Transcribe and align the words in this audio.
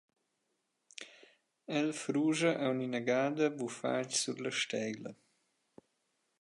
El 1.79 1.89
fruscha 1.99 2.51
aunc 2.69 2.83
ina 2.87 3.01
gada 3.11 3.47
bufatg 3.61 4.09
sur 4.23 4.37
la 4.47 4.51
steila. 4.63 5.11